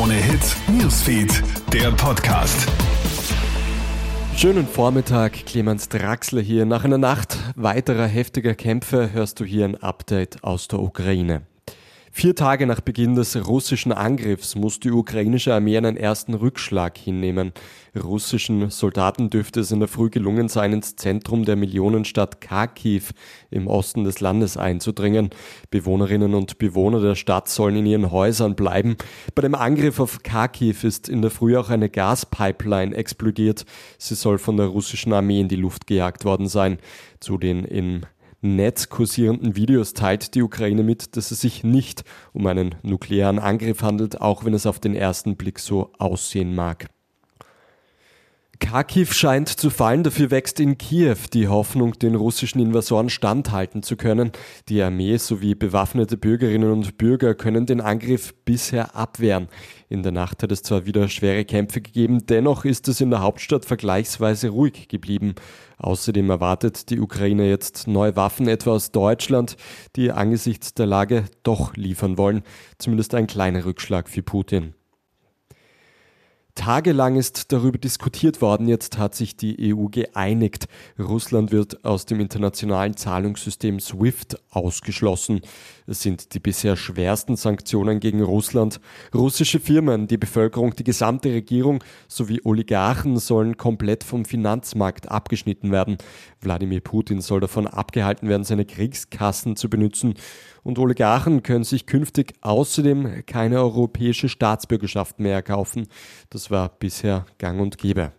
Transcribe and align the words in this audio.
Krone 0.00 0.14
Hits, 0.14 0.56
Newsfeed, 0.66 1.42
der 1.74 1.90
Podcast. 1.90 2.66
Schönen 4.34 4.66
Vormittag, 4.66 5.44
Clemens 5.44 5.90
Draxler 5.90 6.40
hier. 6.40 6.64
Nach 6.64 6.84
einer 6.84 6.96
Nacht 6.96 7.36
weiterer 7.54 8.06
heftiger 8.06 8.54
Kämpfe 8.54 9.12
hörst 9.12 9.40
du 9.40 9.44
hier 9.44 9.66
ein 9.66 9.76
Update 9.76 10.42
aus 10.42 10.68
der 10.68 10.78
Ukraine. 10.78 11.42
Vier 12.12 12.34
Tage 12.34 12.66
nach 12.66 12.80
Beginn 12.80 13.14
des 13.14 13.46
russischen 13.46 13.92
Angriffs 13.92 14.56
muss 14.56 14.80
die 14.80 14.90
ukrainische 14.90 15.54
Armee 15.54 15.76
einen 15.76 15.96
ersten 15.96 16.34
Rückschlag 16.34 16.98
hinnehmen. 16.98 17.52
Russischen 17.96 18.68
Soldaten 18.68 19.30
dürfte 19.30 19.60
es 19.60 19.70
in 19.70 19.78
der 19.78 19.88
Früh 19.88 20.10
gelungen 20.10 20.48
sein, 20.48 20.72
ins 20.72 20.96
Zentrum 20.96 21.44
der 21.44 21.54
Millionenstadt 21.54 22.40
Kharkiv 22.40 23.12
im 23.50 23.68
Osten 23.68 24.02
des 24.04 24.20
Landes 24.20 24.56
einzudringen. 24.56 25.30
Bewohnerinnen 25.70 26.34
und 26.34 26.58
Bewohner 26.58 27.00
der 27.00 27.14
Stadt 27.14 27.48
sollen 27.48 27.76
in 27.76 27.86
ihren 27.86 28.10
Häusern 28.10 28.56
bleiben. 28.56 28.96
Bei 29.36 29.42
dem 29.42 29.54
Angriff 29.54 30.00
auf 30.00 30.22
Kharkiv 30.24 30.82
ist 30.82 31.08
in 31.08 31.22
der 31.22 31.30
Früh 31.30 31.56
auch 31.56 31.70
eine 31.70 31.88
Gaspipeline 31.88 32.94
explodiert. 32.94 33.64
Sie 33.98 34.16
soll 34.16 34.38
von 34.38 34.56
der 34.56 34.66
russischen 34.66 35.12
Armee 35.12 35.40
in 35.40 35.48
die 35.48 35.56
Luft 35.56 35.86
gejagt 35.86 36.24
worden 36.24 36.48
sein. 36.48 36.78
Zu 37.20 37.38
den 37.38 37.64
im 37.64 38.02
Netz 38.42 38.88
kursierenden 38.88 39.54
Videos 39.54 39.92
teilt 39.92 40.34
die 40.34 40.42
Ukraine 40.42 40.82
mit, 40.82 41.16
dass 41.16 41.30
es 41.30 41.40
sich 41.40 41.62
nicht 41.62 42.04
um 42.32 42.46
einen 42.46 42.74
nuklearen 42.82 43.38
Angriff 43.38 43.82
handelt, 43.82 44.20
auch 44.20 44.44
wenn 44.44 44.54
es 44.54 44.66
auf 44.66 44.80
den 44.80 44.94
ersten 44.94 45.36
Blick 45.36 45.58
so 45.58 45.92
aussehen 45.98 46.54
mag. 46.54 46.88
Kharkiv 48.60 49.14
scheint 49.14 49.48
zu 49.48 49.68
fallen, 49.68 50.04
dafür 50.04 50.30
wächst 50.30 50.60
in 50.60 50.78
Kiew 50.78 51.16
die 51.32 51.48
Hoffnung, 51.48 51.98
den 51.98 52.14
russischen 52.14 52.60
Invasoren 52.60 53.10
standhalten 53.10 53.82
zu 53.82 53.96
können. 53.96 54.30
Die 54.68 54.80
Armee 54.80 55.16
sowie 55.16 55.54
bewaffnete 55.54 56.16
Bürgerinnen 56.16 56.70
und 56.70 56.96
Bürger 56.98 57.34
können 57.34 57.66
den 57.66 57.80
Angriff 57.80 58.34
bisher 58.44 58.94
abwehren. 58.94 59.48
In 59.88 60.04
der 60.04 60.12
Nacht 60.12 60.42
hat 60.42 60.52
es 60.52 60.62
zwar 60.62 60.86
wieder 60.86 61.08
schwere 61.08 61.44
Kämpfe 61.44 61.80
gegeben, 61.80 62.26
dennoch 62.26 62.64
ist 62.64 62.86
es 62.86 63.00
in 63.00 63.10
der 63.10 63.22
Hauptstadt 63.22 63.64
vergleichsweise 63.64 64.50
ruhig 64.50 64.86
geblieben. 64.86 65.34
Außerdem 65.78 66.30
erwartet 66.30 66.90
die 66.90 67.00
Ukraine 67.00 67.48
jetzt 67.48 67.88
neue 67.88 68.14
Waffen, 68.14 68.46
etwa 68.46 68.72
aus 68.72 68.92
Deutschland, 68.92 69.56
die 69.96 70.12
angesichts 70.12 70.74
der 70.74 70.86
Lage 70.86 71.24
doch 71.42 71.74
liefern 71.74 72.18
wollen. 72.18 72.42
Zumindest 72.78 73.14
ein 73.14 73.26
kleiner 73.26 73.64
Rückschlag 73.64 74.08
für 74.08 74.22
Putin. 74.22 74.74
Tagelang 76.60 77.16
ist 77.16 77.52
darüber 77.52 77.78
diskutiert 77.78 78.42
worden, 78.42 78.68
jetzt 78.68 78.98
hat 78.98 79.14
sich 79.14 79.34
die 79.34 79.74
EU 79.74 79.86
geeinigt. 79.86 80.68
Russland 80.98 81.52
wird 81.52 81.86
aus 81.86 82.04
dem 82.04 82.20
internationalen 82.20 82.98
Zahlungssystem 82.98 83.80
SWIFT 83.80 84.38
ausgeschlossen. 84.50 85.40
Es 85.86 86.02
sind 86.02 86.34
die 86.34 86.38
bisher 86.38 86.76
schwersten 86.76 87.36
Sanktionen 87.36 87.98
gegen 87.98 88.22
Russland. 88.22 88.78
Russische 89.14 89.58
Firmen, 89.58 90.06
die 90.06 90.18
Bevölkerung, 90.18 90.76
die 90.76 90.84
gesamte 90.84 91.30
Regierung 91.30 91.82
sowie 92.08 92.42
Oligarchen 92.44 93.16
sollen 93.16 93.56
komplett 93.56 94.04
vom 94.04 94.26
Finanzmarkt 94.26 95.10
abgeschnitten 95.10 95.72
werden. 95.72 95.96
Wladimir 96.42 96.80
Putin 96.80 97.22
soll 97.22 97.40
davon 97.40 97.68
abgehalten 97.68 98.28
werden, 98.28 98.44
seine 98.44 98.66
Kriegskassen 98.66 99.56
zu 99.56 99.70
benutzen. 99.70 100.14
Und 100.62 100.78
Oligarchen 100.78 101.42
können 101.42 101.64
sich 101.64 101.86
künftig 101.86 102.34
außerdem 102.42 103.24
keine 103.26 103.60
europäische 103.60 104.28
Staatsbürgerschaft 104.28 105.18
mehr 105.18 105.34
erkaufen. 105.34 105.88
Das 106.28 106.49
war 106.50 106.68
bisher 106.68 107.26
gang 107.38 107.60
und 107.60 107.78
gäbe. 107.78 108.12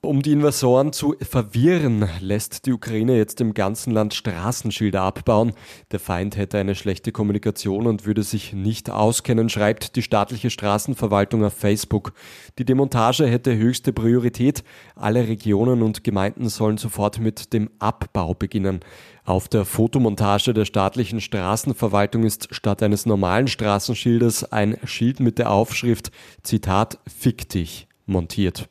Um 0.00 0.22
die 0.22 0.30
Invasoren 0.30 0.92
zu 0.92 1.16
verwirren, 1.20 2.08
lässt 2.20 2.66
die 2.66 2.72
Ukraine 2.72 3.16
jetzt 3.16 3.40
im 3.40 3.52
ganzen 3.52 3.92
Land 3.92 4.14
Straßenschilder 4.14 5.02
abbauen. 5.02 5.54
Der 5.90 5.98
Feind 5.98 6.36
hätte 6.36 6.56
eine 6.58 6.76
schlechte 6.76 7.10
Kommunikation 7.10 7.88
und 7.88 8.06
würde 8.06 8.22
sich 8.22 8.52
nicht 8.52 8.90
auskennen, 8.90 9.48
schreibt 9.48 9.96
die 9.96 10.02
staatliche 10.02 10.50
Straßenverwaltung 10.50 11.44
auf 11.44 11.52
Facebook. 11.52 12.12
Die 12.60 12.64
Demontage 12.64 13.26
hätte 13.26 13.56
höchste 13.56 13.92
Priorität. 13.92 14.62
Alle 14.94 15.26
Regionen 15.26 15.82
und 15.82 16.04
Gemeinden 16.04 16.48
sollen 16.48 16.78
sofort 16.78 17.18
mit 17.18 17.52
dem 17.52 17.68
Abbau 17.80 18.34
beginnen. 18.34 18.78
Auf 19.24 19.48
der 19.48 19.64
Fotomontage 19.64 20.54
der 20.54 20.64
staatlichen 20.64 21.20
Straßenverwaltung 21.20 22.22
ist 22.22 22.54
statt 22.54 22.84
eines 22.84 23.04
normalen 23.04 23.48
Straßenschildes 23.48 24.52
ein 24.52 24.78
Schild 24.84 25.18
mit 25.18 25.40
der 25.40 25.50
Aufschrift 25.50 26.12
Zitat 26.44 27.00
Fick 27.08 27.48
dich 27.48 27.88
montiert. 28.06 28.68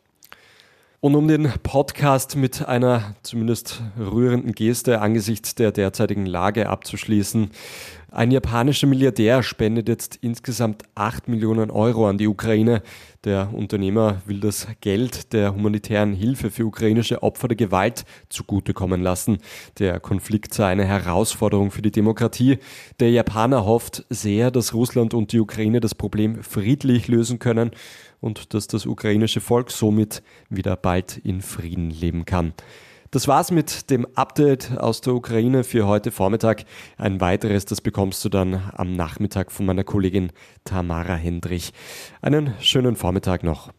Und 0.99 1.13
um 1.13 1.27
den 1.27 1.53
Podcast 1.61 2.35
mit 2.35 2.67
einer 2.67 3.15
zumindest 3.21 3.83
rührenden 3.99 4.53
Geste 4.53 4.99
angesichts 4.99 5.53
der 5.53 5.71
derzeitigen 5.71 6.25
Lage 6.25 6.69
abzuschließen, 6.69 7.51
ein 8.09 8.31
japanischer 8.31 8.87
Milliardär 8.87 9.43
spendet 9.43 9.89
jetzt 9.89 10.15
insgesamt 10.21 10.83
8 10.95 11.27
Millionen 11.27 11.69
Euro 11.69 12.07
an 12.07 12.17
die 12.17 12.27
Ukraine. 12.27 12.81
Der 13.25 13.53
Unternehmer 13.53 14.21
will 14.25 14.39
das 14.39 14.65
Geld 14.79 15.33
der 15.33 15.53
humanitären 15.53 16.13
Hilfe 16.13 16.49
für 16.49 16.65
ukrainische 16.65 17.21
Opfer 17.21 17.49
der 17.49 17.57
Gewalt 17.57 18.05
zugutekommen 18.29 19.01
lassen. 19.01 19.39
Der 19.79 19.99
Konflikt 19.99 20.53
sei 20.53 20.67
eine 20.67 20.85
Herausforderung 20.85 21.69
für 21.69 21.81
die 21.81 21.91
Demokratie. 21.91 22.59
Der 23.01 23.11
Japaner 23.11 23.65
hofft 23.65 24.05
sehr, 24.09 24.51
dass 24.51 24.73
Russland 24.73 25.13
und 25.13 25.33
die 25.33 25.41
Ukraine 25.41 25.81
das 25.81 25.93
Problem 25.93 26.41
friedlich 26.43 27.09
lösen 27.09 27.39
können 27.39 27.71
und 28.21 28.53
dass 28.53 28.67
das 28.67 28.85
ukrainische 28.85 29.41
Volk 29.41 29.69
somit 29.69 30.23
wieder 30.49 30.77
bald 30.77 31.17
in 31.17 31.41
Frieden 31.41 31.89
leben 31.89 32.23
kann. 32.23 32.53
Das 33.11 33.27
war's 33.27 33.51
mit 33.51 33.89
dem 33.89 34.05
Update 34.15 34.77
aus 34.77 35.01
der 35.01 35.13
Ukraine 35.13 35.63
für 35.63 35.87
heute 35.87 36.11
Vormittag. 36.11 36.65
Ein 36.97 37.21
weiteres, 37.21 37.65
das 37.65 37.79
bekommst 37.79 38.23
du 38.25 38.29
dann 38.29 38.71
am 38.75 38.93
Nachmittag 38.93 39.51
von 39.51 39.65
meiner 39.65 39.83
Kollegin 39.83 40.31
Tamara 40.65 41.15
Hendrich. 41.15 41.71
Einen 42.21 42.53
schönen 42.59 42.95
Vormittag 42.97 43.43
noch. 43.43 43.71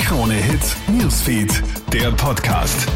Krone 0.00 0.34
Hits, 0.34 0.76
Newsfeed, 0.88 1.62
der 1.92 2.10
Podcast. 2.12 2.88